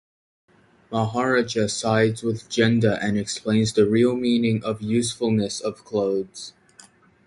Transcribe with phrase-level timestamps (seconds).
[0.91, 6.53] Maharaj sides Genda and explains the real meaning of usefulness of clothes.